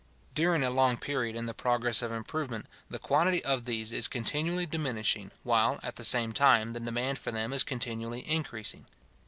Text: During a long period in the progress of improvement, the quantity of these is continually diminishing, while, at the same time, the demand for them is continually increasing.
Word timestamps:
During 0.33 0.63
a 0.63 0.71
long 0.71 0.97
period 0.97 1.35
in 1.35 1.45
the 1.45 1.53
progress 1.53 2.01
of 2.01 2.11
improvement, 2.11 2.65
the 2.89 2.97
quantity 2.97 3.45
of 3.45 3.65
these 3.65 3.93
is 3.93 4.07
continually 4.07 4.65
diminishing, 4.65 5.31
while, 5.43 5.79
at 5.83 5.97
the 5.97 6.03
same 6.03 6.33
time, 6.33 6.73
the 6.73 6.79
demand 6.79 7.19
for 7.19 7.29
them 7.29 7.53
is 7.53 7.61
continually 7.61 8.27
increasing. 8.27 8.87